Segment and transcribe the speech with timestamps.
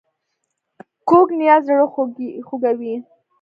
[1.09, 1.85] کوږ نیت زړه
[2.47, 2.95] خوږوي